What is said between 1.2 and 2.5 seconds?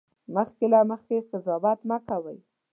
قضاوت مه کوئ